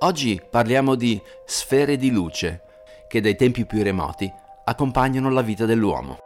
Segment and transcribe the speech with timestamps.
[0.00, 2.62] Oggi parliamo di sfere di luce
[3.06, 4.30] che dai tempi più remoti
[4.64, 6.18] accompagnano la vita dell'uomo.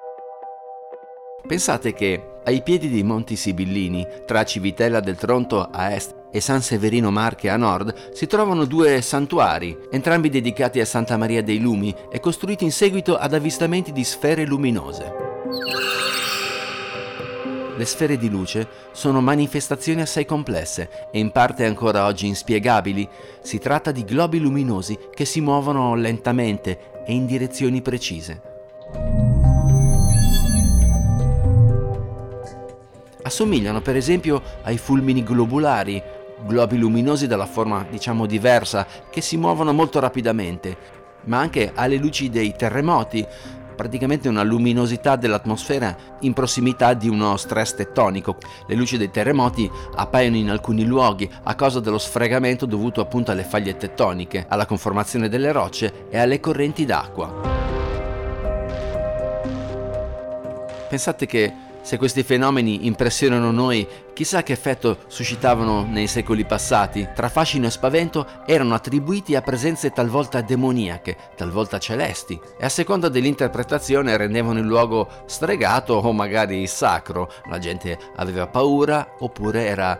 [1.47, 6.63] Pensate che ai piedi dei Monti Sibillini, tra Civitella del Tronto a est e San
[6.63, 11.95] Severino Marche a nord, si trovano due santuari, entrambi dedicati a Santa Maria dei Lumi
[12.11, 15.88] e costruiti in seguito ad avvistamenti di sfere luminose.
[17.79, 23.09] Le sfere di luce sono manifestazioni assai complesse e in parte ancora oggi inspiegabili.
[23.41, 28.43] Si tratta di globi luminosi che si muovono lentamente e in direzioni precise.
[33.23, 36.03] Assomigliano per esempio ai fulmini globulari,
[36.47, 40.77] globi luminosi dalla forma diciamo diversa che si muovono molto rapidamente,
[41.27, 43.25] ma anche alle luci dei terremoti,
[43.79, 48.37] praticamente una luminosità dell'atmosfera in prossimità di uno stress tettonico.
[48.67, 53.45] Le luci dei terremoti appaiono in alcuni luoghi a causa dello sfregamento dovuto appunto alle
[53.45, 57.33] faglie tettoniche, alla conformazione delle rocce e alle correnti d'acqua.
[60.89, 67.09] Pensate che se questi fenomeni impressionano noi, chissà che effetto suscitavano nei secoli passati.
[67.15, 73.09] Tra fascino e spavento erano attribuiti a presenze talvolta demoniache, talvolta celesti, e a seconda
[73.09, 77.31] dell'interpretazione rendevano il luogo stregato o magari sacro.
[77.49, 79.99] La gente aveva paura oppure era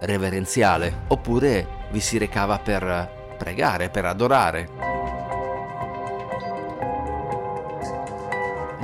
[0.00, 4.95] reverenziale, oppure vi si recava per pregare, per adorare.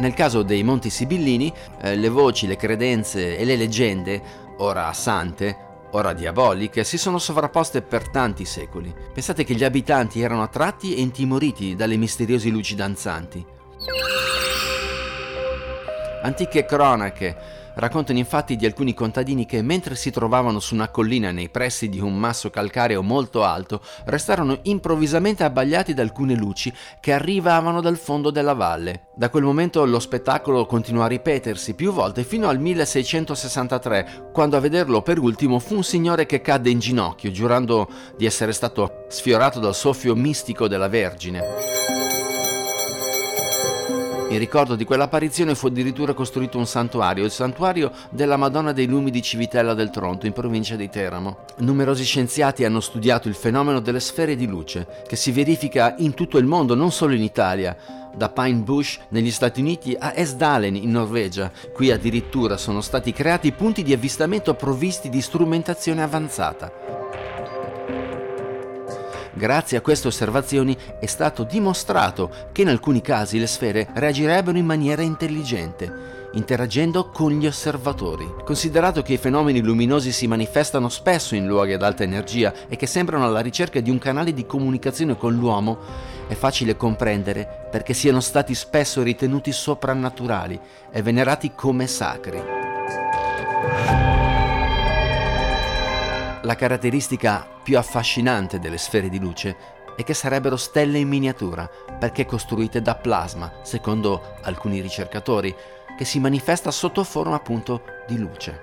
[0.03, 4.21] Nel caso dei Monti Sibillini, eh, le voci, le credenze e le leggende,
[4.57, 5.57] ora sante,
[5.93, 8.93] ora diaboliche, si sono sovrapposte per tanti secoli.
[9.15, 13.47] Pensate che gli abitanti erano attratti e intimoriti dalle misteriose luci danzanti.
[16.23, 17.37] Antiche cronache
[17.75, 22.01] Raccontano infatti di alcuni contadini che mentre si trovavano su una collina nei pressi di
[22.01, 28.31] un masso calcareo molto alto, restarono improvvisamente abbagliati da alcune luci che arrivavano dal fondo
[28.31, 29.09] della valle.
[29.15, 34.61] Da quel momento lo spettacolo continuò a ripetersi più volte fino al 1663, quando a
[34.61, 39.61] vederlo per ultimo fu un signore che cadde in ginocchio, giurando di essere stato sfiorato
[39.61, 41.82] dal soffio mistico della Vergine.
[44.33, 49.11] In ricordo di quell'apparizione fu addirittura costruito un santuario, il santuario della Madonna dei Lumi
[49.11, 51.41] di Civitella del Tronto, in provincia di Teramo.
[51.59, 56.39] Numerosi scienziati hanno studiato il fenomeno delle sfere di luce, che si verifica in tutto
[56.39, 57.77] il mondo, non solo in Italia
[58.15, 61.53] da Pine Bush negli Stati Uniti a Esdalen in Norvegia.
[61.71, 67.02] Qui addirittura sono stati creati punti di avvistamento provvisti di strumentazione avanzata.
[69.43, 74.65] Grazie a queste osservazioni è stato dimostrato che in alcuni casi le sfere reagirebbero in
[74.65, 78.25] maniera intelligente, interagendo con gli osservatori.
[78.45, 82.87] Considerato che i fenomeni luminosi si manifestano spesso in luoghi ad alta energia e che
[82.87, 85.77] sembrano alla ricerca di un canale di comunicazione con l'uomo,
[86.29, 90.61] è facile comprendere perché siano stati spesso ritenuti soprannaturali
[90.93, 92.41] e venerati come sacri.
[96.45, 99.57] La caratteristica più affascinante delle sfere di luce
[99.97, 105.55] è che sarebbero stelle in miniatura, perché costruite da plasma, secondo alcuni ricercatori,
[105.97, 108.61] che si manifesta sotto forma appunto di luce.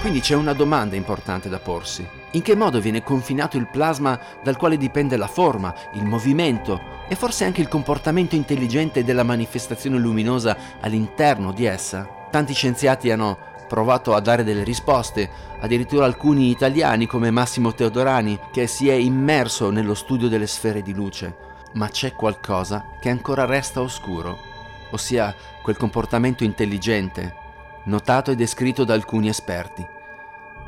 [0.00, 2.08] Quindi c'è una domanda importante da porsi.
[2.32, 7.16] In che modo viene confinato il plasma dal quale dipende la forma, il movimento e
[7.16, 12.08] forse anche il comportamento intelligente della manifestazione luminosa all'interno di essa?
[12.30, 18.66] Tanti scienziati hanno provato a dare delle risposte, addirittura alcuni italiani come Massimo Teodorani che
[18.66, 21.36] si è immerso nello studio delle sfere di luce.
[21.74, 24.36] Ma c'è qualcosa che ancora resta oscuro,
[24.90, 25.32] ossia
[25.62, 27.36] quel comportamento intelligente,
[27.84, 29.86] notato e descritto da alcuni esperti.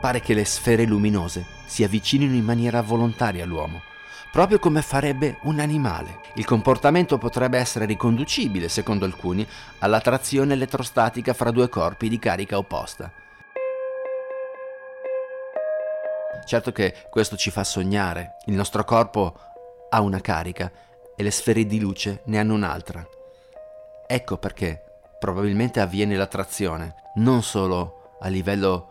[0.00, 3.90] Pare che le sfere luminose si avvicinino in maniera volontaria all'uomo
[4.30, 6.20] proprio come farebbe un animale.
[6.34, 9.46] Il comportamento potrebbe essere riconducibile, secondo alcuni,
[9.80, 13.12] all'attrazione elettrostatica fra due corpi di carica opposta.
[16.44, 18.36] Certo che questo ci fa sognare.
[18.46, 19.38] Il nostro corpo
[19.90, 20.70] ha una carica
[21.14, 23.06] e le sfere di luce ne hanno un'altra.
[24.06, 24.82] Ecco perché
[25.18, 28.88] probabilmente avviene l'attrazione, non solo a livello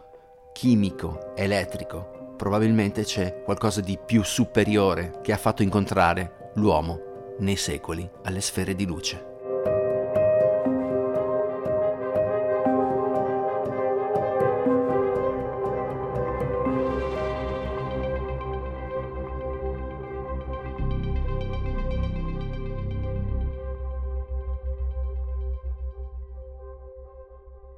[0.53, 8.09] chimico, elettrico, probabilmente c'è qualcosa di più superiore che ha fatto incontrare l'uomo nei secoli
[8.23, 9.30] alle sfere di luce.